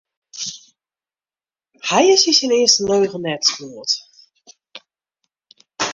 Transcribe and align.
Hy 1.89 2.03
is 2.13 2.23
yn 2.29 2.35
syn 2.39 2.55
earste 2.59 2.83
leagen 2.89 3.23
net 3.25 3.47
smoard. 3.51 3.91